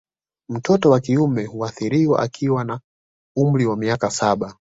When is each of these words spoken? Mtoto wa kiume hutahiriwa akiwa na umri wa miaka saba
Mtoto 0.49 0.89
wa 0.89 0.99
kiume 0.99 1.45
hutahiriwa 1.45 2.19
akiwa 2.19 2.63
na 2.63 2.79
umri 3.37 3.65
wa 3.65 3.77
miaka 3.77 4.11
saba 4.11 4.55